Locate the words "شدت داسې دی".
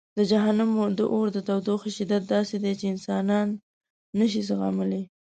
1.97-2.73